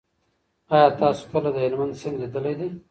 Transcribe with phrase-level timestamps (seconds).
[0.75, 2.67] آیا تاسو کله د هلمند سیند لیدلی دی؟